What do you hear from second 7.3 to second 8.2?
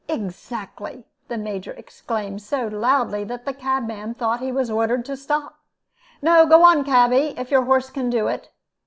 if your horse can